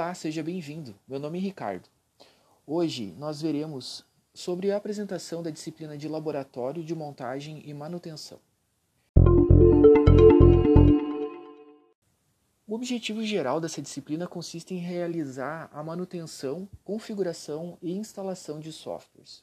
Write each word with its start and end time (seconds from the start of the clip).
Olá, 0.00 0.14
seja 0.14 0.44
bem-vindo. 0.44 0.94
Meu 1.08 1.18
nome 1.18 1.38
é 1.38 1.40
Ricardo. 1.40 1.88
Hoje 2.64 3.12
nós 3.18 3.42
veremos 3.42 4.06
sobre 4.32 4.70
a 4.70 4.76
apresentação 4.76 5.42
da 5.42 5.50
disciplina 5.50 5.98
de 5.98 6.06
Laboratório 6.06 6.84
de 6.84 6.94
Montagem 6.94 7.68
e 7.68 7.74
Manutenção. 7.74 8.38
O 12.64 12.76
objetivo 12.76 13.24
geral 13.24 13.60
dessa 13.60 13.82
disciplina 13.82 14.28
consiste 14.28 14.72
em 14.72 14.78
realizar 14.78 15.68
a 15.72 15.82
manutenção, 15.82 16.68
configuração 16.84 17.76
e 17.82 17.90
instalação 17.90 18.60
de 18.60 18.70
softwares. 18.70 19.42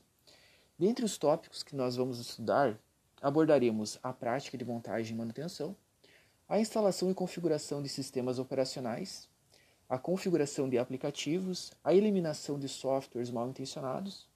Dentre 0.79 1.03
os 1.03 1.17
tópicos 1.17 1.63
que 1.63 1.75
nós 1.75 1.97
vamos 1.97 2.17
estudar, 2.17 2.79
abordaremos 3.21 3.99
a 4.01 4.13
prática 4.13 4.57
de 4.57 4.63
montagem 4.63 5.15
e 5.15 5.17
manutenção, 5.17 5.75
a 6.47 6.57
instalação 6.57 7.11
e 7.11 7.13
configuração 7.13 7.83
de 7.83 7.89
sistemas 7.89 8.39
operacionais, 8.39 9.27
a 9.87 9.97
configuração 9.97 10.67
de 10.67 10.77
aplicativos, 10.77 11.71
a 11.83 11.93
eliminação 11.93 12.57
de 12.57 12.67
softwares 12.67 13.29
mal 13.29 13.47
intencionados 13.47 14.27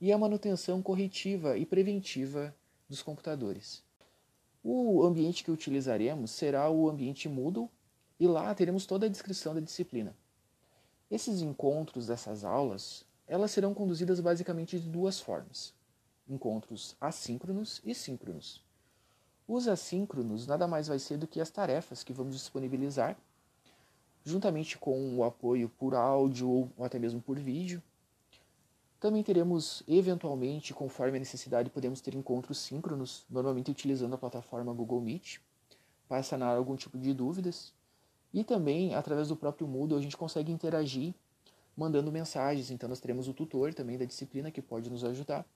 e 0.00 0.12
a 0.12 0.18
manutenção 0.18 0.80
corretiva 0.80 1.58
e 1.58 1.66
preventiva 1.66 2.54
dos 2.88 3.02
computadores. 3.02 3.82
O 4.62 5.04
ambiente 5.04 5.44
que 5.44 5.50
utilizaremos 5.50 6.30
será 6.30 6.70
o 6.70 6.88
ambiente 6.88 7.28
Moodle 7.28 7.70
e 8.18 8.26
lá 8.26 8.54
teremos 8.54 8.86
toda 8.86 9.06
a 9.06 9.08
descrição 9.08 9.54
da 9.54 9.60
disciplina. 9.60 10.16
Esses 11.10 11.40
encontros 11.40 12.06
dessas 12.06 12.44
aulas, 12.44 13.04
elas 13.26 13.50
serão 13.50 13.74
conduzidas 13.74 14.20
basicamente 14.20 14.78
de 14.80 14.88
duas 14.88 15.20
formas: 15.20 15.74
encontros 16.28 16.96
assíncronos 17.00 17.80
e 17.84 17.94
síncronos. 17.94 18.64
Os 19.46 19.68
assíncronos 19.68 20.46
nada 20.46 20.66
mais 20.66 20.88
vai 20.88 20.98
ser 20.98 21.16
do 21.16 21.26
que 21.26 21.40
as 21.40 21.50
tarefas 21.50 22.02
que 22.02 22.12
vamos 22.12 22.34
disponibilizar 22.34 23.18
juntamente 24.28 24.78
com 24.78 25.16
o 25.16 25.24
apoio 25.24 25.68
por 25.68 25.94
áudio 25.94 26.48
ou 26.48 26.84
até 26.84 26.98
mesmo 26.98 27.20
por 27.20 27.38
vídeo. 27.38 27.82
Também 29.00 29.22
teremos, 29.22 29.82
eventualmente, 29.86 30.74
conforme 30.74 31.16
a 31.16 31.20
necessidade, 31.20 31.70
podemos 31.70 32.00
ter 32.00 32.14
encontros 32.14 32.58
síncronos, 32.58 33.24
normalmente 33.30 33.70
utilizando 33.70 34.14
a 34.14 34.18
plataforma 34.18 34.72
Google 34.72 35.00
Meet, 35.00 35.38
para 36.08 36.22
sanar 36.22 36.56
algum 36.56 36.74
tipo 36.74 36.98
de 36.98 37.14
dúvidas. 37.14 37.72
E 38.34 38.42
também, 38.42 38.94
através 38.94 39.28
do 39.28 39.36
próprio 39.36 39.68
Moodle, 39.68 39.98
a 39.98 40.02
gente 40.02 40.16
consegue 40.16 40.50
interagir 40.50 41.14
mandando 41.76 42.10
mensagens. 42.10 42.70
Então, 42.70 42.88
nós 42.88 42.98
teremos 42.98 43.28
o 43.28 43.32
tutor 43.32 43.72
também 43.72 43.96
da 43.96 44.04
disciplina 44.04 44.50
que 44.50 44.60
pode 44.60 44.90
nos 44.90 45.04
ajudar. 45.04 45.46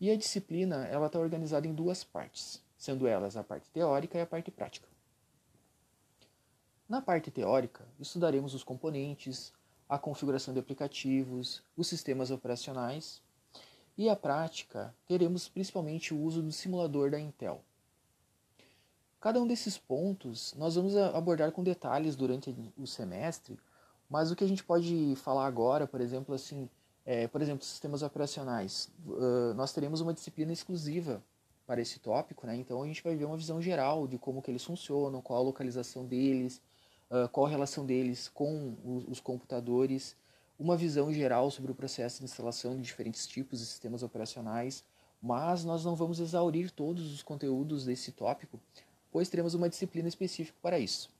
E 0.00 0.10
a 0.10 0.16
disciplina 0.16 0.86
ela 0.86 1.06
está 1.06 1.18
organizada 1.18 1.66
em 1.66 1.74
duas 1.74 2.04
partes, 2.04 2.62
sendo 2.78 3.06
elas 3.06 3.36
a 3.36 3.42
parte 3.42 3.70
teórica 3.70 4.18
e 4.18 4.20
a 4.20 4.26
parte 4.26 4.50
prática. 4.50 4.91
Na 6.92 7.00
parte 7.00 7.30
teórica, 7.30 7.86
estudaremos 7.98 8.52
os 8.52 8.62
componentes, 8.62 9.50
a 9.88 9.98
configuração 9.98 10.52
de 10.52 10.60
aplicativos, 10.60 11.62
os 11.74 11.86
sistemas 11.86 12.30
operacionais 12.30 13.22
e 13.96 14.10
a 14.10 14.14
prática 14.14 14.94
teremos 15.08 15.48
principalmente 15.48 16.12
o 16.12 16.20
uso 16.20 16.42
do 16.42 16.52
simulador 16.52 17.10
da 17.10 17.18
Intel. 17.18 17.62
Cada 19.22 19.40
um 19.40 19.46
desses 19.46 19.78
pontos 19.78 20.52
nós 20.58 20.74
vamos 20.74 20.94
abordar 20.94 21.50
com 21.50 21.62
detalhes 21.62 22.14
durante 22.14 22.54
o 22.76 22.86
semestre, 22.86 23.58
mas 24.06 24.30
o 24.30 24.36
que 24.36 24.44
a 24.44 24.48
gente 24.48 24.62
pode 24.62 25.14
falar 25.16 25.46
agora, 25.46 25.86
por 25.86 25.98
exemplo, 25.98 26.34
assim, 26.34 26.68
é, 27.06 27.26
por 27.26 27.40
exemplo, 27.40 27.64
sistemas 27.64 28.02
operacionais, 28.02 28.92
uh, 29.06 29.54
nós 29.54 29.72
teremos 29.72 30.02
uma 30.02 30.12
disciplina 30.12 30.52
exclusiva 30.52 31.22
para 31.66 31.80
esse 31.80 31.98
tópico, 31.98 32.46
né? 32.46 32.54
Então 32.54 32.82
a 32.82 32.86
gente 32.86 33.02
vai 33.02 33.16
ver 33.16 33.24
uma 33.24 33.38
visão 33.38 33.62
geral 33.62 34.06
de 34.06 34.18
como 34.18 34.42
que 34.42 34.50
eles 34.50 34.62
funcionam, 34.62 35.22
qual 35.22 35.38
a 35.38 35.42
localização 35.42 36.04
deles, 36.04 36.60
uh, 37.12 37.28
qual 37.28 37.46
a 37.46 37.50
relação 37.50 37.84
deles 37.84 38.28
com 38.28 38.74
os, 38.82 39.04
os, 39.06 39.20
computadores, 39.20 40.16
uma 40.58 40.76
visão 40.76 41.12
geral 41.12 41.50
sobre 41.50 41.70
o 41.70 41.74
processo 41.74 42.18
de 42.18 42.24
instalação 42.24 42.74
de 42.74 42.82
diferentes 42.82 43.26
tipos 43.26 43.60
de 43.60 43.66
sistemas 43.66 44.02
operacionais, 44.02 44.82
mas 45.20 45.64
nós 45.64 45.84
não 45.84 45.94
vamos 45.94 46.18
exaurir 46.18 46.70
todos 46.70 47.12
os 47.12 47.22
conteúdos 47.22 47.84
desse 47.84 48.10
tópico, 48.10 48.58
pois 49.12 49.28
teremos 49.28 49.54
uma 49.54 49.68
disciplina 49.68 50.08
específica 50.08 50.58
para 50.62 50.78
isso. 50.78 51.10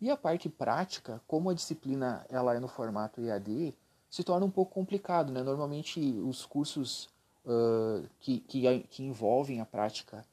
E 0.00 0.10
a 0.10 0.16
parte 0.16 0.48
prática, 0.48 1.20
como 1.26 1.50
a 1.50 1.54
disciplina 1.54 2.26
ela 2.28 2.54
é 2.54 2.58
no 2.58 2.66
formato 2.66 3.20
EAD, 3.20 3.74
se 4.10 4.24
torna 4.24 4.46
um 4.46 4.50
pouco 4.50 4.72
complicado. 4.72 5.32
Né? 5.32 5.42
Normalmente 5.42 6.00
os 6.00 6.44
cursos 6.44 7.08
uh, 7.44 8.06
que, 8.20 8.40
que, 8.40 8.80
que 8.90 9.02
envolvem 9.02 9.60
a 9.60 9.66
prática 9.66 10.24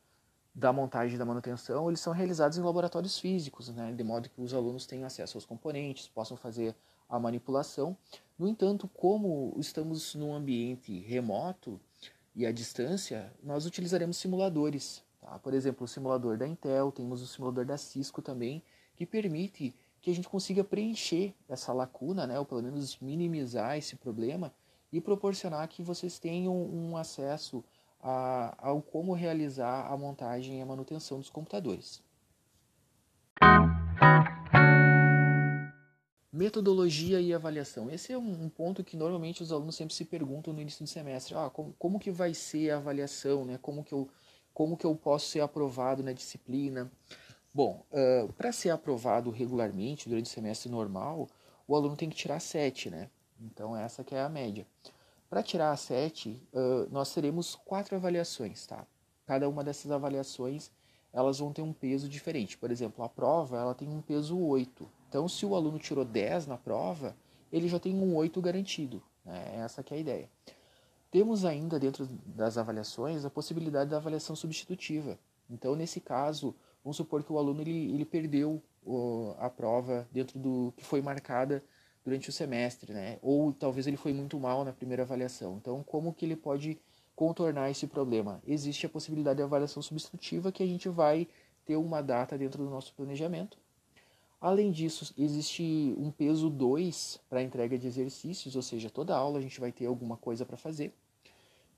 da 0.54 0.74
montagem 0.74 1.16
e 1.16 1.18
da 1.18 1.26
manutenção, 1.26 1.88
eles 1.88 2.02
são 2.02 2.12
realizados 2.14 2.58
em 2.58 2.62
laboratórios 2.62 3.18
físicos, 3.18 3.70
né, 3.70 3.94
de 3.94 4.04
modo 4.04 4.30
que 4.30 4.42
os 4.42 4.54
alunos 4.54 4.86
tenham 4.86 5.06
acesso 5.06 5.38
aos 5.38 5.46
componentes, 5.46 6.08
possam 6.08 6.36
fazer 6.36 6.76
a 7.08 7.20
manipulação. 7.20 7.96
No 8.38 8.48
entanto, 8.48 8.88
como 8.88 9.54
estamos 9.58 10.16
num 10.16 10.34
ambiente 10.34 11.00
remoto 11.00 11.80
e 12.36 12.46
à 12.46 12.52
distância, 12.52 13.32
nós 13.44 13.66
utilizaremos 13.66 14.18
simuladores. 14.18 15.04
Tá? 15.20 15.38
Por 15.40 15.54
exemplo, 15.54 15.86
o 15.86 15.88
simulador 15.88 16.38
da 16.38 16.48
Intel, 16.48 16.92
temos 16.92 17.22
o 17.22 17.28
simulador 17.28 17.66
da 17.66 17.78
Cisco 17.78 18.22
também, 18.22 18.64
que 18.96 19.06
permite 19.06 19.74
que 20.02 20.10
a 20.10 20.16
gente 20.16 20.28
consiga 20.28 20.64
preencher 20.64 21.34
essa 21.48 21.72
lacuna, 21.72 22.26
né, 22.26 22.40
ou 22.40 22.46
pelo 22.46 22.62
menos 22.62 22.98
minimizar 23.00 23.78
esse 23.78 23.96
problema 23.96 24.54
e 24.92 25.00
proporcionar 25.00 25.68
que 25.68 25.82
vocês 25.82 26.20
tenham 26.20 26.54
um 26.54 26.98
acesso 26.98 27.64
a, 28.02 28.56
ao 28.58 28.82
como 28.82 29.14
realizar 29.14 29.92
a 29.92 29.96
montagem 29.96 30.60
e 30.60 30.62
a 30.62 30.66
manutenção 30.66 31.20
dos 31.20 31.30
computadores. 31.30 32.02
Metodologia 36.34 37.20
e 37.20 37.34
avaliação. 37.34 37.90
Esse 37.90 38.14
é 38.14 38.18
um, 38.18 38.50
ponto 38.50 38.84
que 38.84 38.96
normalmente 38.96 39.44
os 39.44 39.52
alunos 39.52 39.76
sempre 39.76 39.94
se 39.94 40.06
perguntam 40.06 40.54
no 40.54 40.62
início 40.62 40.84
do 40.84 40.90
semestre. 40.90 41.36
Ah, 41.36 41.50
como, 41.50 41.74
como 41.78 42.00
que 42.00 42.10
vai 42.10 42.34
ser 42.34 42.72
a 42.72 42.78
avaliação? 42.78 43.46
Né? 43.46 43.60
Como, 43.62 43.84
que 43.84 43.94
eu, 43.94 44.10
como 44.54 44.78
que 44.78 44.86
eu 44.86 44.96
posso 44.96 45.28
ser 45.28 45.42
aprovado 45.42 46.02
na 46.02 46.14
disciplina? 46.14 46.90
Bom, 47.54 47.86
uh, 47.92 48.32
para 48.34 48.54
ser 48.54 48.70
aprovado 48.70 49.30
regularmente 49.30 50.08
durante 50.08 50.28
o 50.28 50.30
semestre 50.30 50.72
normal, 50.72 51.28
o 51.68 51.76
aluno 51.76 51.98
tem 51.98 52.10
que 52.10 52.16
tirar 52.16 52.40
7, 52.40 52.90
né? 52.90 53.10
Então 53.42 53.76
essa 53.76 54.04
que 54.04 54.16
é 54.16 54.22
a 54.22 54.30
média. 54.30 54.66
Para 55.32 55.42
tirar 55.42 55.72
a 55.72 55.78
7, 55.78 56.46
uh, 56.52 56.92
nós 56.92 57.14
teremos 57.14 57.56
quatro 57.56 57.96
avaliações, 57.96 58.68
tá? 58.68 58.86
Cada 59.26 59.48
uma 59.48 59.64
dessas 59.64 59.90
avaliações, 59.90 60.70
elas 61.14 61.40
vão 61.40 61.54
ter 61.54 61.62
um 61.62 61.72
peso 61.72 62.10
diferente. 62.10 62.58
Por 62.58 62.70
exemplo, 62.70 63.02
a 63.02 63.08
prova, 63.08 63.58
ela 63.58 63.74
tem 63.74 63.88
um 63.88 64.02
peso 64.02 64.38
8. 64.38 64.86
Então, 65.08 65.30
se 65.30 65.46
o 65.46 65.56
aluno 65.56 65.80
tirou 65.80 66.04
10 66.04 66.48
na 66.48 66.58
prova, 66.58 67.16
ele 67.50 67.70
já 67.70 67.80
tem 67.80 67.96
um 67.96 68.14
8 68.14 68.42
garantido. 68.42 69.02
Né? 69.24 69.60
Essa 69.64 69.82
que 69.82 69.94
é 69.94 69.98
a 69.98 70.00
ideia. 70.02 70.30
Temos 71.10 71.46
ainda 71.46 71.80
dentro 71.80 72.10
das 72.26 72.58
avaliações 72.58 73.24
a 73.24 73.30
possibilidade 73.30 73.90
da 73.90 73.96
avaliação 73.96 74.36
substitutiva. 74.36 75.18
Então, 75.50 75.78
nesse 75.78 76.02
caso, 76.02 76.54
vamos 76.84 76.98
supor 76.98 77.24
que 77.24 77.32
o 77.32 77.38
aluno 77.38 77.62
ele, 77.62 77.94
ele 77.94 78.04
perdeu 78.04 78.62
uh, 78.86 79.34
a 79.40 79.50
prova 79.50 80.06
dentro 80.12 80.38
do 80.38 80.74
que 80.76 80.84
foi 80.84 81.02
marcada 81.02 81.64
durante 82.04 82.30
o 82.30 82.32
semestre, 82.32 82.94
né? 82.94 83.20
Ou 83.22 83.54
talvez 83.54 83.88
ele 83.88 83.98
foi 83.98 84.14
muito 84.14 84.40
mal 84.40 84.66
na 84.66 84.74
primeira 84.74 85.04
avaliação. 85.04 85.58
Então, 85.58 85.84
como 85.84 86.14
que 86.14 86.26
ele 86.26 86.36
pode 86.36 86.80
contornar 87.16 87.70
esse 87.70 87.88
problema? 87.88 88.42
Existe 88.46 88.86
a 88.86 88.90
possibilidade 88.90 89.38
de 89.38 89.44
avaliação 89.44 89.82
substitutiva 89.82 90.52
que 90.52 90.64
a 90.64 90.68
gente 90.68 90.90
vai 90.90 91.28
ter 91.66 91.76
uma 91.76 92.02
data 92.02 92.38
dentro 92.38 92.64
do 92.64 92.70
nosso 92.70 92.94
planejamento. 92.96 93.58
Além 94.40 94.72
disso, 94.72 95.14
existe 95.16 95.96
um 96.00 96.10
peso 96.10 96.50
2 96.50 97.20
para 97.30 97.44
entrega 97.44 97.78
de 97.78 97.86
exercícios, 97.86 98.56
ou 98.56 98.64
seja, 98.64 98.90
toda 98.90 99.16
aula 99.16 99.38
a 99.38 99.42
gente 99.42 99.60
vai 99.60 99.72
ter 99.72 99.86
alguma 99.86 100.18
coisa 100.18 100.44
para 100.44 100.58
fazer. 100.58 100.92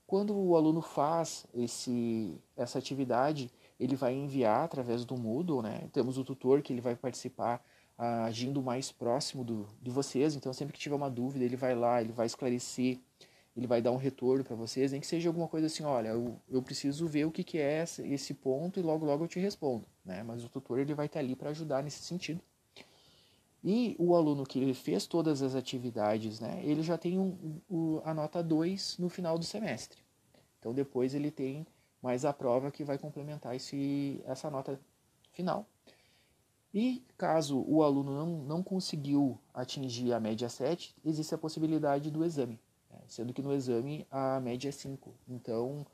Quando 0.06 0.34
o 0.34 0.56
aluno 0.56 0.80
faz 0.80 1.46
esse, 1.54 2.40
essa 2.56 2.78
atividade, 2.78 3.50
ele 3.78 3.96
vai 3.96 4.14
enviar 4.14 4.64
através 4.64 5.04
do 5.04 5.16
Moodle, 5.16 5.60
né? 5.60 5.88
Temos 5.92 6.16
o 6.16 6.24
tutor 6.24 6.62
que 6.62 6.72
ele 6.72 6.80
vai 6.80 6.96
participar 6.96 7.62
agindo 7.96 8.62
mais 8.62 8.90
próximo 8.90 9.44
do, 9.44 9.66
de 9.80 9.90
vocês. 9.90 10.34
Então, 10.34 10.52
sempre 10.52 10.72
que 10.72 10.78
tiver 10.78 10.96
uma 10.96 11.10
dúvida, 11.10 11.44
ele 11.44 11.56
vai 11.56 11.74
lá, 11.74 12.00
ele 12.00 12.12
vai 12.12 12.26
esclarecer, 12.26 12.98
ele 13.56 13.66
vai 13.66 13.80
dar 13.80 13.92
um 13.92 13.96
retorno 13.96 14.42
para 14.42 14.56
vocês, 14.56 14.92
nem 14.92 15.00
que 15.00 15.06
seja 15.06 15.28
alguma 15.28 15.46
coisa 15.46 15.66
assim, 15.66 15.84
olha, 15.84 16.08
eu, 16.08 16.36
eu 16.48 16.62
preciso 16.62 17.06
ver 17.06 17.24
o 17.24 17.30
que, 17.30 17.44
que 17.44 17.58
é 17.58 17.84
esse 18.04 18.34
ponto 18.34 18.80
e 18.80 18.82
logo 18.82 19.06
logo 19.06 19.24
eu 19.24 19.28
te 19.28 19.38
respondo, 19.38 19.86
né? 20.04 20.22
Mas 20.22 20.44
o 20.44 20.48
tutor 20.48 20.78
ele 20.78 20.94
vai 20.94 21.06
estar 21.06 21.20
ali 21.20 21.36
para 21.36 21.50
ajudar 21.50 21.82
nesse 21.82 22.02
sentido. 22.02 22.40
E 23.62 23.96
o 23.98 24.14
aluno 24.14 24.44
que 24.44 24.74
fez 24.74 25.06
todas 25.06 25.40
as 25.40 25.54
atividades, 25.54 26.38
né, 26.38 26.60
ele 26.62 26.82
já 26.82 26.98
tem 26.98 27.18
um, 27.18 27.60
um, 27.70 28.00
a 28.04 28.12
nota 28.12 28.42
2 28.42 28.98
no 28.98 29.08
final 29.08 29.38
do 29.38 29.44
semestre. 29.44 29.98
Então 30.58 30.74
depois 30.74 31.14
ele 31.14 31.30
tem 31.30 31.66
mais 32.02 32.26
a 32.26 32.32
prova 32.34 32.70
que 32.70 32.84
vai 32.84 32.98
complementar 32.98 33.56
esse, 33.56 34.20
essa 34.26 34.50
nota 34.50 34.78
final. 35.32 35.66
E 36.74 37.04
caso 37.16 37.64
o 37.68 37.84
aluno 37.84 38.12
não, 38.12 38.26
não 38.42 38.62
conseguiu 38.62 39.38
atingir 39.54 40.12
a 40.12 40.18
média 40.18 40.48
7, 40.48 40.92
existe 41.04 41.32
a 41.32 41.38
possibilidade 41.38 42.10
do 42.10 42.24
exame, 42.24 42.58
né? 42.90 42.98
sendo 43.06 43.32
que 43.32 43.40
no 43.40 43.54
exame 43.54 44.04
a 44.10 44.40
média 44.40 44.68
é 44.68 44.72
5. 44.72 45.14
Então, 45.28 45.86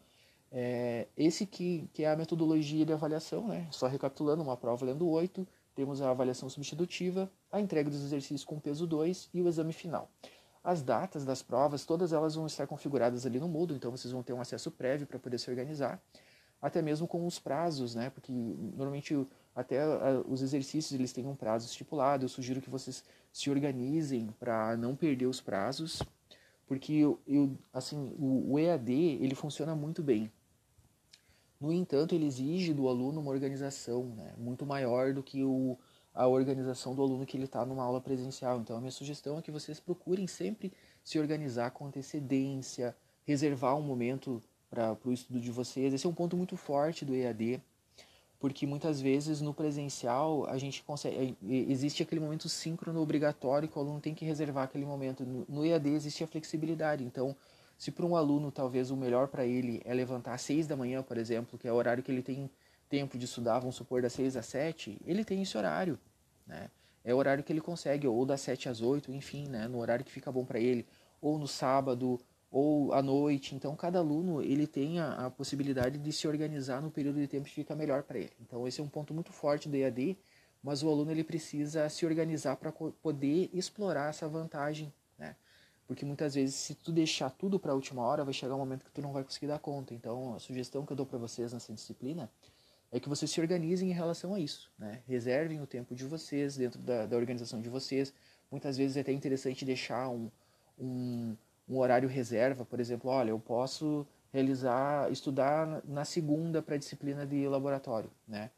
é, 0.50 1.06
esse 1.14 1.44
que, 1.44 1.86
que 1.92 2.02
é 2.02 2.10
a 2.10 2.16
metodologia 2.16 2.86
de 2.86 2.94
avaliação, 2.94 3.46
né? 3.48 3.68
só 3.70 3.86
recapitulando, 3.86 4.42
uma 4.42 4.56
prova 4.56 4.86
lendo 4.86 5.06
8, 5.06 5.46
temos 5.74 6.00
a 6.00 6.10
avaliação 6.10 6.48
substitutiva, 6.48 7.30
a 7.52 7.60
entrega 7.60 7.90
dos 7.90 8.02
exercícios 8.02 8.42
com 8.42 8.58
peso 8.58 8.86
2 8.86 9.28
e 9.34 9.42
o 9.42 9.48
exame 9.48 9.74
final. 9.74 10.10
As 10.64 10.82
datas 10.82 11.26
das 11.26 11.42
provas, 11.42 11.84
todas 11.84 12.10
elas 12.10 12.34
vão 12.34 12.46
estar 12.46 12.66
configuradas 12.66 13.26
ali 13.26 13.38
no 13.38 13.48
Moodle, 13.48 13.76
então 13.76 13.90
vocês 13.90 14.12
vão 14.12 14.22
ter 14.22 14.32
um 14.32 14.40
acesso 14.40 14.70
prévio 14.70 15.06
para 15.06 15.18
poder 15.18 15.38
se 15.38 15.50
organizar, 15.50 16.02
até 16.60 16.80
mesmo 16.82 17.06
com 17.06 17.26
os 17.26 17.38
prazos, 17.38 17.94
né? 17.94 18.10
Porque 18.10 18.30
normalmente 18.30 19.26
até 19.60 19.84
os 20.26 20.42
exercícios 20.42 20.92
eles 20.92 21.12
têm 21.12 21.26
um 21.26 21.34
prazo 21.34 21.66
estipulado. 21.66 22.24
Eu 22.24 22.28
sugiro 22.28 22.60
que 22.60 22.70
vocês 22.70 23.04
se 23.32 23.50
organizem 23.50 24.28
para 24.38 24.76
não 24.76 24.96
perder 24.96 25.26
os 25.26 25.40
prazos, 25.40 26.02
porque 26.66 26.92
eu, 26.92 27.20
eu 27.26 27.56
assim 27.72 28.14
o, 28.18 28.52
o 28.52 28.58
EAD 28.58 28.92
ele 28.92 29.34
funciona 29.34 29.74
muito 29.74 30.02
bem. 30.02 30.30
No 31.60 31.70
entanto, 31.70 32.14
ele 32.14 32.24
exige 32.24 32.72
do 32.72 32.88
aluno 32.88 33.20
uma 33.20 33.30
organização 33.30 34.06
né, 34.16 34.32
muito 34.38 34.64
maior 34.64 35.12
do 35.12 35.22
que 35.22 35.44
o, 35.44 35.78
a 36.14 36.26
organização 36.26 36.94
do 36.94 37.02
aluno 37.02 37.26
que 37.26 37.36
ele 37.36 37.44
está 37.44 37.66
numa 37.66 37.82
aula 37.82 38.00
presencial. 38.00 38.60
Então, 38.60 38.78
a 38.78 38.80
minha 38.80 38.90
sugestão 38.90 39.38
é 39.38 39.42
que 39.42 39.50
vocês 39.50 39.78
procurem 39.78 40.26
sempre 40.26 40.72
se 41.04 41.18
organizar 41.18 41.70
com 41.72 41.86
antecedência, 41.86 42.96
reservar 43.26 43.76
um 43.76 43.82
momento 43.82 44.42
para 44.70 44.96
o 45.04 45.12
estudo 45.12 45.38
de 45.38 45.50
vocês. 45.50 45.92
Esse 45.92 46.06
é 46.06 46.08
um 46.08 46.14
ponto 46.14 46.34
muito 46.34 46.56
forte 46.56 47.04
do 47.04 47.14
EAD 47.14 47.62
porque 48.40 48.66
muitas 48.66 49.00
vezes 49.02 49.42
no 49.42 49.52
presencial 49.52 50.46
a 50.48 50.56
gente 50.56 50.82
consegue 50.82 51.36
existe 51.46 52.02
aquele 52.02 52.20
momento 52.20 52.48
síncrono 52.48 53.00
obrigatório 53.00 53.68
que 53.68 53.78
o 53.78 53.80
aluno 53.80 54.00
tem 54.00 54.14
que 54.14 54.24
reservar 54.24 54.64
aquele 54.64 54.86
momento. 54.86 55.24
No 55.46 55.64
EAD 55.64 55.90
existe 55.90 56.24
a 56.24 56.26
flexibilidade. 56.26 57.04
Então 57.04 57.36
se 57.78 57.90
para 57.90 58.06
um 58.06 58.16
aluno 58.16 58.50
talvez 58.50 58.90
o 58.90 58.96
melhor 58.96 59.28
para 59.28 59.44
ele 59.44 59.82
é 59.84 59.92
levantar 59.92 60.34
às 60.34 60.40
seis 60.40 60.66
da 60.66 60.76
manhã 60.76 61.02
por 61.02 61.18
exemplo 61.18 61.58
que 61.58 61.68
é 61.68 61.72
o 61.72 61.76
horário 61.76 62.02
que 62.02 62.10
ele 62.10 62.22
tem 62.22 62.50
tempo 62.88 63.16
de 63.18 63.26
estudar 63.26 63.58
vamos 63.60 63.76
supor 63.76 64.02
das 64.02 64.14
seis 64.14 64.36
às 64.36 64.46
sete 64.46 64.98
ele 65.06 65.24
tem 65.24 65.42
esse 65.42 65.56
horário 65.56 65.98
né? 66.46 66.70
É 67.04 67.14
o 67.14 67.18
horário 67.18 67.44
que 67.44 67.52
ele 67.52 67.60
consegue 67.60 68.06
ou 68.06 68.26
das 68.26 68.40
sete 68.40 68.68
às 68.70 68.80
oito 68.80 69.12
enfim 69.12 69.46
né? 69.48 69.68
No 69.68 69.78
horário 69.78 70.04
que 70.04 70.10
fica 70.10 70.32
bom 70.32 70.46
para 70.46 70.58
ele. 70.58 70.86
Ou 71.20 71.38
no 71.38 71.46
sábado 71.46 72.18
ou 72.50 72.92
à 72.92 73.00
noite. 73.00 73.54
Então, 73.54 73.76
cada 73.76 73.98
aluno 73.98 74.42
ele 74.42 74.66
tem 74.66 74.98
a, 74.98 75.26
a, 75.26 75.30
possibilidade 75.30 75.98
de 75.98 76.12
se 76.12 76.26
organizar 76.26 76.82
no 76.82 76.90
período 76.90 77.20
de 77.20 77.28
tempo 77.28 77.44
que 77.44 77.54
fica 77.54 77.76
melhor 77.76 78.02
para 78.02 78.18
ele. 78.18 78.32
Então, 78.40 78.66
esse 78.66 78.80
é 78.80 78.84
um 78.84 78.88
ponto 78.88 79.14
muito 79.14 79.32
forte 79.32 79.68
do 79.68 79.76
EAD, 79.76 80.18
mas 80.62 80.82
o 80.82 80.88
aluno 80.88 81.10
ele 81.10 81.22
precisa 81.22 81.88
se 81.88 82.04
organizar 82.04 82.56
para 82.56 82.72
poder 82.72 83.48
explorar 83.52 84.10
essa 84.10 84.28
vantagem, 84.28 84.92
né? 85.16 85.36
Porque 85.86 86.04
muitas 86.04 86.34
vezes, 86.34 86.54
se 86.54 86.74
tu 86.74 86.92
deixar 86.92 87.30
tudo 87.30 87.58
para 87.58 87.72
a 87.72 87.74
última 87.74 88.02
hora, 88.02 88.24
vai 88.24 88.32
chegar 88.32 88.54
um 88.54 88.58
momento 88.58 88.84
que 88.84 88.92
tu 88.92 89.02
não 89.02 89.12
vai 89.12 89.24
conseguir 89.24 89.48
dar 89.48 89.58
conta. 89.58 89.94
Então, 89.94 90.34
a 90.34 90.38
sugestão 90.38 90.84
que 90.84 90.92
eu 90.92 90.96
dou 90.96 91.06
para 91.06 91.18
vocês 91.18 91.52
nessa 91.52 91.72
disciplina 91.72 92.30
é 92.92 93.00
que 93.00 93.08
vocês 93.08 93.30
se 93.30 93.40
organizem 93.40 93.90
em 93.90 93.92
relação 93.92 94.34
a 94.34 94.40
isso, 94.40 94.70
né? 94.78 95.02
Reservem 95.06 95.60
o 95.60 95.66
tempo 95.66 95.94
de 95.94 96.04
vocês 96.04 96.56
dentro 96.56 96.80
da, 96.80 97.06
da 97.06 97.16
organização 97.16 97.60
de 97.60 97.68
vocês. 97.68 98.12
Muitas 98.50 98.76
vezes 98.76 98.96
é 98.96 99.00
até 99.00 99.12
interessante 99.12 99.64
deixar 99.64 100.08
um, 100.08 100.30
um 100.78 101.36
um 101.70 101.78
horário 101.78 102.08
reserva, 102.08 102.64
por 102.64 102.80
exemplo, 102.80 103.08
olha, 103.10 103.30
eu 103.30 103.38
posso 103.38 104.06
realizar, 104.32 105.10
estudar 105.10 105.82
na 105.84 106.04
segunda 106.04 106.60
para 106.60 106.74
a 106.74 106.78
disciplina 106.78 107.24
de 107.24 107.46
laboratório, 107.46 108.10
né? 108.26 108.50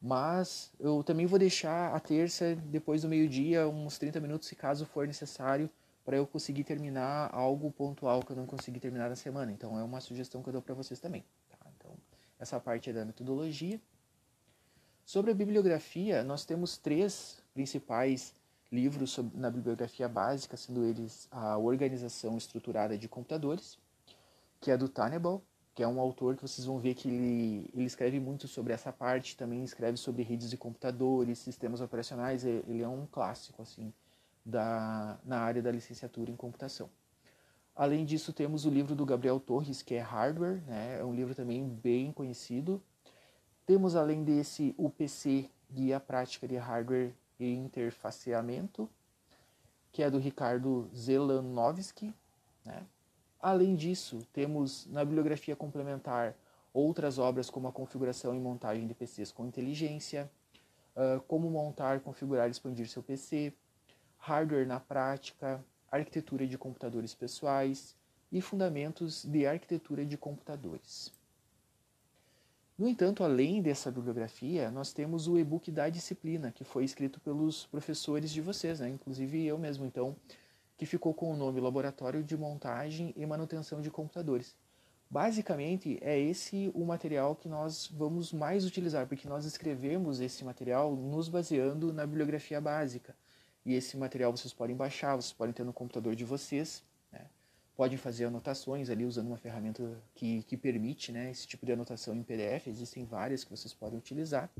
Mas 0.00 0.72
eu 0.78 1.02
também 1.02 1.26
vou 1.26 1.38
deixar 1.38 1.94
a 1.94 2.00
terça, 2.00 2.54
depois 2.66 3.02
do 3.02 3.08
meio-dia, 3.08 3.68
uns 3.68 3.98
30 3.98 4.20
minutos, 4.20 4.48
se 4.48 4.54
caso 4.54 4.86
for 4.86 5.06
necessário, 5.06 5.70
para 6.04 6.16
eu 6.16 6.26
conseguir 6.26 6.64
terminar 6.64 7.30
algo 7.32 7.70
pontual 7.70 8.22
que 8.22 8.32
eu 8.32 8.36
não 8.36 8.46
consegui 8.46 8.80
terminar 8.80 9.08
na 9.08 9.16
semana. 9.16 9.52
Então, 9.52 9.78
é 9.78 9.82
uma 9.82 10.00
sugestão 10.00 10.42
que 10.42 10.48
eu 10.48 10.52
dou 10.52 10.62
para 10.62 10.74
vocês 10.74 11.00
também. 11.00 11.24
Tá? 11.50 11.58
Então, 11.76 11.90
essa 12.38 12.58
parte 12.60 12.90
é 12.90 12.92
da 12.92 13.04
metodologia. 13.04 13.80
Sobre 15.04 15.32
a 15.32 15.34
bibliografia, 15.34 16.22
nós 16.22 16.44
temos 16.44 16.76
três 16.76 17.42
principais 17.52 18.34
livros 18.70 19.10
sobre, 19.10 19.38
na 19.38 19.50
bibliografia 19.50 20.08
básica, 20.08 20.56
sendo 20.56 20.84
eles 20.84 21.26
a 21.30 21.56
Organização 21.56 22.36
Estruturada 22.36 22.96
de 22.96 23.08
Computadores, 23.08 23.78
que 24.60 24.70
é 24.70 24.76
do 24.76 24.88
Tannenbaum, 24.88 25.40
que 25.74 25.82
é 25.82 25.88
um 25.88 26.00
autor 26.00 26.36
que 26.36 26.42
vocês 26.42 26.66
vão 26.66 26.78
ver 26.78 26.94
que 26.94 27.08
ele, 27.08 27.70
ele 27.72 27.84
escreve 27.84 28.18
muito 28.18 28.48
sobre 28.48 28.72
essa 28.72 28.92
parte, 28.92 29.36
também 29.36 29.62
escreve 29.62 29.96
sobre 29.96 30.22
redes 30.22 30.50
de 30.50 30.56
computadores, 30.56 31.38
sistemas 31.38 31.80
operacionais, 31.80 32.44
ele 32.44 32.82
é 32.82 32.88
um 32.88 33.06
clássico 33.06 33.62
assim 33.62 33.92
da, 34.44 35.18
na 35.24 35.40
área 35.40 35.62
da 35.62 35.70
licenciatura 35.70 36.30
em 36.30 36.36
computação. 36.36 36.90
Além 37.76 38.04
disso, 38.04 38.32
temos 38.32 38.64
o 38.64 38.70
livro 38.70 38.96
do 38.96 39.06
Gabriel 39.06 39.38
Torres, 39.38 39.80
que 39.82 39.94
é 39.94 40.00
Hardware, 40.00 40.60
né? 40.66 40.98
é 40.98 41.04
um 41.04 41.14
livro 41.14 41.32
também 41.32 41.64
bem 41.64 42.10
conhecido. 42.10 42.82
Temos, 43.64 43.94
além 43.94 44.24
desse, 44.24 44.74
o 44.76 44.90
PC, 44.90 45.48
Guia 45.70 46.00
Prática 46.00 46.48
de 46.48 46.56
Hardware 46.56 47.14
e 47.38 47.54
interfaceamento, 47.54 48.88
que 49.92 50.02
é 50.02 50.10
do 50.10 50.18
Ricardo 50.18 50.88
Zelanovski. 50.94 52.14
Né? 52.64 52.82
Além 53.40 53.74
disso, 53.74 54.26
temos 54.32 54.86
na 54.86 55.04
bibliografia 55.04 55.54
complementar 55.54 56.34
outras 56.72 57.18
obras 57.18 57.48
como 57.48 57.68
a 57.68 57.72
configuração 57.72 58.34
e 58.34 58.38
montagem 58.38 58.86
de 58.86 58.94
PCs 58.94 59.32
com 59.32 59.46
inteligência, 59.46 60.30
uh, 60.96 61.20
como 61.22 61.50
montar, 61.50 62.00
configurar 62.00 62.48
e 62.48 62.50
expandir 62.50 62.88
seu 62.88 63.02
PC, 63.02 63.52
hardware 64.18 64.66
na 64.66 64.80
prática, 64.80 65.64
arquitetura 65.90 66.46
de 66.46 66.58
computadores 66.58 67.14
pessoais 67.14 67.96
e 68.30 68.40
fundamentos 68.40 69.24
de 69.24 69.46
arquitetura 69.46 70.04
de 70.04 70.16
computadores. 70.16 71.12
No 72.78 72.86
entanto, 72.86 73.24
além 73.24 73.60
dessa 73.60 73.90
bibliografia, 73.90 74.70
nós 74.70 74.92
temos 74.92 75.26
o 75.26 75.36
e-book 75.36 75.68
da 75.68 75.88
disciplina, 75.88 76.52
que 76.52 76.62
foi 76.62 76.84
escrito 76.84 77.18
pelos 77.18 77.66
professores 77.66 78.30
de 78.30 78.40
vocês, 78.40 78.78
né? 78.78 78.88
inclusive 78.88 79.44
eu 79.44 79.58
mesmo, 79.58 79.84
então, 79.84 80.14
que 80.76 80.86
ficou 80.86 81.12
com 81.12 81.32
o 81.32 81.36
nome 81.36 81.60
Laboratório 81.60 82.22
de 82.22 82.36
Montagem 82.36 83.12
e 83.16 83.26
Manutenção 83.26 83.80
de 83.80 83.90
Computadores. 83.90 84.54
Basicamente, 85.10 85.98
é 86.00 86.16
esse 86.20 86.70
o 86.72 86.84
material 86.84 87.34
que 87.34 87.48
nós 87.48 87.88
vamos 87.88 88.32
mais 88.32 88.64
utilizar, 88.64 89.08
porque 89.08 89.28
nós 89.28 89.44
escrevemos 89.44 90.20
esse 90.20 90.44
material 90.44 90.94
nos 90.94 91.28
baseando 91.28 91.92
na 91.92 92.06
bibliografia 92.06 92.60
básica. 92.60 93.16
E 93.66 93.74
esse 93.74 93.96
material 93.96 94.30
vocês 94.30 94.54
podem 94.54 94.76
baixar, 94.76 95.16
vocês 95.16 95.32
podem 95.32 95.52
ter 95.52 95.64
no 95.64 95.72
computador 95.72 96.14
de 96.14 96.24
vocês, 96.24 96.84
podem 97.78 97.96
fazer 97.96 98.24
anotações 98.24 98.90
ali 98.90 99.04
usando 99.04 99.28
uma 99.28 99.36
ferramenta 99.36 100.02
que, 100.12 100.42
que 100.42 100.56
permite 100.56 101.12
né, 101.12 101.30
esse 101.30 101.46
tipo 101.46 101.64
de 101.64 101.70
anotação 101.70 102.12
em 102.12 102.24
PDF. 102.24 102.66
Existem 102.66 103.04
várias 103.04 103.44
que 103.44 103.50
vocês 103.52 103.72
podem 103.72 103.96
utilizar. 103.96 104.50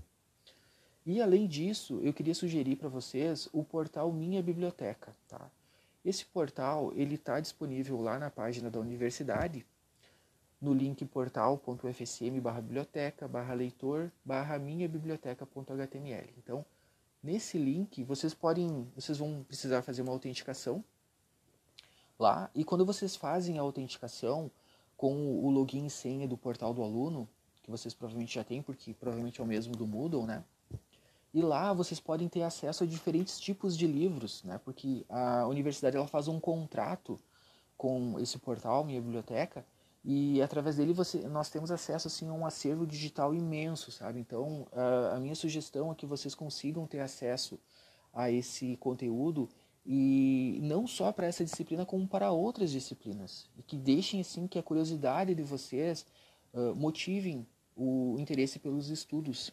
E 1.04 1.20
além 1.20 1.48
disso, 1.48 1.98
eu 2.04 2.12
queria 2.12 2.32
sugerir 2.32 2.76
para 2.76 2.88
vocês 2.88 3.48
o 3.52 3.64
portal 3.64 4.12
Minha 4.12 4.40
Biblioteca. 4.40 5.16
Tá? 5.26 5.50
Esse 6.04 6.24
portal 6.26 6.92
ele 6.94 7.16
está 7.16 7.40
disponível 7.40 8.00
lá 8.00 8.20
na 8.20 8.30
página 8.30 8.70
da 8.70 8.78
universidade, 8.78 9.66
no 10.60 10.72
link 10.72 11.04
portal.ufsm 11.04 12.40
barra 12.40 12.60
biblioteca 12.60 13.26
barra 13.26 13.52
leitor 13.52 14.12
barra 14.24 14.60
minha 14.60 14.88
biblioteca.html. 14.88 16.28
Então, 16.38 16.64
nesse 17.20 17.58
link 17.58 18.04
vocês 18.04 18.32
podem, 18.32 18.86
vocês 18.94 19.18
vão 19.18 19.42
precisar 19.42 19.82
fazer 19.82 20.02
uma 20.02 20.12
autenticação 20.12 20.84
lá. 22.18 22.50
E 22.54 22.64
quando 22.64 22.84
vocês 22.84 23.14
fazem 23.16 23.58
a 23.58 23.62
autenticação 23.62 24.50
com 24.96 25.44
o 25.44 25.50
login 25.50 25.86
e 25.86 25.90
senha 25.90 26.26
do 26.26 26.36
portal 26.36 26.74
do 26.74 26.82
aluno, 26.82 27.28
que 27.62 27.70
vocês 27.70 27.94
provavelmente 27.94 28.34
já 28.34 28.42
têm, 28.42 28.62
porque 28.62 28.92
provavelmente 28.94 29.40
é 29.40 29.44
o 29.44 29.46
mesmo 29.46 29.74
do 29.76 29.86
Moodle, 29.86 30.26
né? 30.26 30.42
E 31.32 31.42
lá 31.42 31.72
vocês 31.72 32.00
podem 32.00 32.28
ter 32.28 32.42
acesso 32.42 32.82
a 32.82 32.86
diferentes 32.86 33.38
tipos 33.38 33.76
de 33.76 33.86
livros, 33.86 34.42
né? 34.42 34.58
Porque 34.64 35.04
a 35.08 35.46
universidade 35.46 35.96
ela 35.96 36.08
faz 36.08 36.26
um 36.26 36.40
contrato 36.40 37.20
com 37.76 38.18
esse 38.18 38.38
portal, 38.38 38.82
minha 38.84 39.00
biblioteca, 39.00 39.64
e 40.04 40.40
através 40.40 40.76
dele 40.76 40.92
você, 40.92 41.28
nós 41.28 41.50
temos 41.50 41.70
acesso 41.70 42.08
assim 42.08 42.28
a 42.28 42.32
um 42.32 42.46
acervo 42.46 42.86
digital 42.86 43.34
imenso, 43.34 43.92
sabe? 43.92 44.18
Então 44.18 44.66
a, 44.72 45.16
a 45.16 45.20
minha 45.20 45.34
sugestão 45.34 45.92
é 45.92 45.94
que 45.94 46.06
vocês 46.06 46.34
consigam 46.34 46.86
ter 46.86 47.00
acesso 47.00 47.58
a 48.12 48.30
esse 48.30 48.76
conteúdo 48.78 49.48
e 49.90 50.60
não 50.62 50.86
só 50.86 51.10
para 51.10 51.26
essa 51.26 51.42
disciplina 51.42 51.86
como 51.86 52.06
para 52.06 52.30
outras 52.30 52.70
disciplinas. 52.70 53.48
E 53.56 53.62
que 53.62 53.74
deixem 53.74 54.20
assim 54.20 54.46
que 54.46 54.58
a 54.58 54.62
curiosidade 54.62 55.34
de 55.34 55.42
vocês 55.42 56.04
uh, 56.52 56.76
motivem 56.76 57.46
o 57.74 58.14
interesse 58.18 58.58
pelos 58.58 58.90
estudos. 58.90 59.50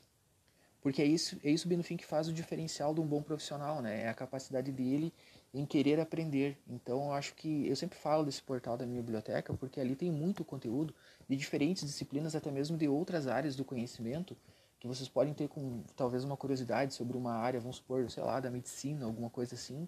Porque 0.81 1.01
é 1.01 1.05
isso 1.05 1.39
é 1.41 1.49
isso 1.49 1.69
bem 1.69 1.77
no 1.77 1.83
fim 1.85 1.95
que 1.95 2.05
faz 2.05 2.27
o 2.27 2.33
diferencial 2.33 2.93
de 2.93 2.99
um 2.99 3.07
bom 3.07 3.21
profissional 3.21 3.81
né? 3.81 4.03
É 4.03 4.09
a 4.09 4.13
capacidade 4.13 4.73
dele 4.73 5.13
em 5.53 5.65
querer 5.65 6.01
aprender. 6.01 6.57
Então 6.67 7.05
eu 7.05 7.13
acho 7.13 7.33
que 7.33 7.65
eu 7.65 7.75
sempre 7.77 7.97
falo 7.97 8.25
desse 8.25 8.43
portal 8.43 8.75
da 8.75 8.85
minha 8.85 9.01
biblioteca 9.01 9.53
porque 9.53 9.79
ali 9.79 9.95
tem 9.95 10.11
muito 10.11 10.43
conteúdo 10.43 10.93
de 11.29 11.37
diferentes 11.37 11.85
disciplinas 11.85 12.35
até 12.35 12.51
mesmo 12.51 12.75
de 12.75 12.89
outras 12.89 13.25
áreas 13.25 13.55
do 13.55 13.63
conhecimento 13.63 14.35
que 14.81 14.87
vocês 14.87 15.07
podem 15.07 15.33
ter 15.33 15.47
com 15.47 15.81
talvez 15.95 16.25
uma 16.25 16.35
curiosidade 16.35 16.93
sobre 16.93 17.15
uma 17.15 17.35
área 17.35 17.59
vamos 17.59 17.77
supor 17.77 18.11
sei 18.11 18.21
lá 18.21 18.41
da 18.41 18.51
medicina 18.51 19.05
alguma 19.05 19.29
coisa 19.29 19.55
assim 19.55 19.87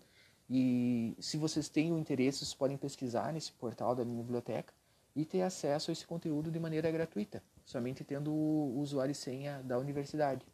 e 0.49 1.15
se 1.19 1.37
vocês 1.37 1.67
têm 1.67 1.91
o 1.91 1.97
interesse, 1.97 2.39
vocês 2.39 2.53
podem 2.53 2.77
pesquisar 2.77 3.33
nesse 3.33 3.51
portal 3.51 3.93
da 3.93 4.05
minha 4.05 4.23
biblioteca 4.23 4.73
e 5.15 5.25
ter 5.25 5.41
acesso 5.41 5.91
a 5.91 5.93
esse 5.93 6.05
conteúdo 6.05 6.49
de 6.49 6.59
maneira 6.59 6.89
gratuita, 6.91 7.43
somente 7.65 8.03
tendo 8.03 8.31
o 8.31 8.79
usuário 8.79 9.11
e 9.11 9.15
senha 9.15 9.61
da 9.63 9.77
universidade. 9.77 10.45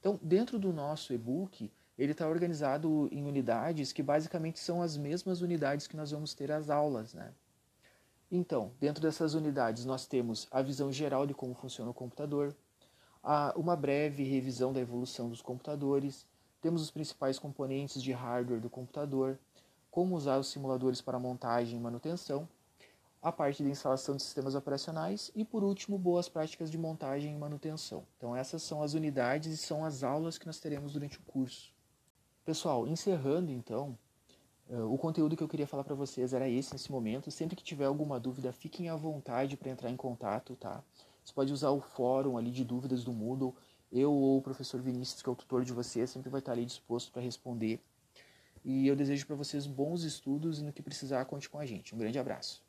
Então, 0.00 0.18
dentro 0.22 0.58
do 0.58 0.72
nosso 0.72 1.12
e-book, 1.12 1.70
ele 1.98 2.12
está 2.12 2.28
organizado 2.28 3.08
em 3.12 3.24
unidades 3.24 3.92
que 3.92 4.02
basicamente 4.02 4.58
são 4.58 4.80
as 4.80 4.96
mesmas 4.96 5.42
unidades 5.42 5.86
que 5.86 5.96
nós 5.96 6.10
vamos 6.10 6.34
ter 6.34 6.50
as 6.50 6.70
aulas, 6.70 7.14
né? 7.14 7.32
Então, 8.30 8.72
dentro 8.78 9.02
dessas 9.02 9.34
unidades, 9.34 9.84
nós 9.84 10.06
temos 10.06 10.46
a 10.50 10.60
visão 10.60 10.92
geral 10.92 11.26
de 11.26 11.34
como 11.34 11.54
funciona 11.54 11.90
o 11.90 11.94
computador, 11.94 12.54
uma 13.56 13.74
breve 13.74 14.22
revisão 14.22 14.72
da 14.72 14.80
evolução 14.80 15.28
dos 15.28 15.42
computadores, 15.42 16.26
temos 16.60 16.82
os 16.82 16.90
principais 16.90 17.38
componentes 17.38 18.02
de 18.02 18.12
hardware 18.12 18.60
do 18.60 18.70
computador, 18.70 19.38
como 19.90 20.16
usar 20.16 20.38
os 20.38 20.48
simuladores 20.48 21.00
para 21.00 21.18
montagem 21.18 21.78
e 21.78 21.82
manutenção, 21.82 22.48
a 23.20 23.32
parte 23.32 23.62
de 23.62 23.70
instalação 23.70 24.16
de 24.16 24.22
sistemas 24.22 24.54
operacionais 24.54 25.30
e, 25.34 25.44
por 25.44 25.64
último, 25.64 25.98
boas 25.98 26.28
práticas 26.28 26.70
de 26.70 26.78
montagem 26.78 27.34
e 27.34 27.38
manutenção. 27.38 28.04
Então, 28.16 28.34
essas 28.34 28.62
são 28.62 28.82
as 28.82 28.94
unidades 28.94 29.52
e 29.52 29.56
são 29.56 29.84
as 29.84 30.04
aulas 30.04 30.38
que 30.38 30.46
nós 30.46 30.60
teremos 30.60 30.92
durante 30.92 31.18
o 31.18 31.22
curso. 31.22 31.72
Pessoal, 32.44 32.86
encerrando 32.86 33.50
então, 33.50 33.98
uh, 34.70 34.92
o 34.92 34.96
conteúdo 34.96 35.36
que 35.36 35.42
eu 35.42 35.48
queria 35.48 35.66
falar 35.66 35.84
para 35.84 35.94
vocês 35.94 36.32
era 36.32 36.48
esse 36.48 36.72
nesse 36.72 36.90
momento. 36.92 37.30
Sempre 37.30 37.56
que 37.56 37.64
tiver 37.64 37.86
alguma 37.86 38.20
dúvida, 38.20 38.52
fiquem 38.52 38.88
à 38.88 38.96
vontade 38.96 39.56
para 39.56 39.70
entrar 39.70 39.90
em 39.90 39.96
contato, 39.96 40.54
tá? 40.56 40.82
Você 41.24 41.32
pode 41.34 41.52
usar 41.52 41.70
o 41.70 41.80
fórum 41.80 42.38
ali 42.38 42.50
de 42.50 42.64
dúvidas 42.64 43.04
do 43.04 43.12
Moodle 43.12 43.54
eu 43.92 44.12
ou 44.12 44.38
o 44.38 44.42
professor 44.42 44.80
Vinícius, 44.80 45.22
que 45.22 45.28
é 45.28 45.32
o 45.32 45.36
tutor 45.36 45.64
de 45.64 45.72
vocês, 45.72 46.10
sempre 46.10 46.30
vai 46.30 46.40
estar 46.40 46.52
ali 46.52 46.64
disposto 46.64 47.10
para 47.12 47.22
responder. 47.22 47.80
E 48.64 48.86
eu 48.86 48.96
desejo 48.96 49.26
para 49.26 49.36
vocês 49.36 49.66
bons 49.66 50.02
estudos 50.02 50.58
e 50.58 50.64
no 50.64 50.72
que 50.72 50.82
precisar, 50.82 51.24
conte 51.24 51.48
com 51.48 51.58
a 51.58 51.66
gente. 51.66 51.94
Um 51.94 51.98
grande 51.98 52.18
abraço. 52.18 52.62